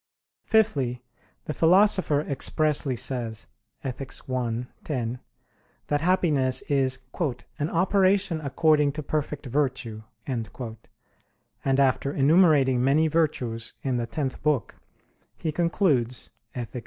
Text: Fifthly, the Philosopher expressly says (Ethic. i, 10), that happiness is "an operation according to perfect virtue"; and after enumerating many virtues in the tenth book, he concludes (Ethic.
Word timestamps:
Fifthly, 0.45 1.03
the 1.45 1.53
Philosopher 1.53 2.21
expressly 2.21 2.95
says 2.95 3.45
(Ethic. 3.83 4.11
i, 4.27 4.65
10), 4.83 5.19
that 5.89 6.01
happiness 6.01 6.63
is 6.63 7.01
"an 7.59 7.69
operation 7.69 8.41
according 8.41 8.91
to 8.93 9.03
perfect 9.03 9.45
virtue"; 9.45 10.01
and 10.25 10.49
after 11.79 12.11
enumerating 12.11 12.83
many 12.83 13.07
virtues 13.07 13.73
in 13.83 13.97
the 13.97 14.07
tenth 14.07 14.41
book, 14.41 14.73
he 15.37 15.51
concludes 15.51 16.31
(Ethic. 16.55 16.79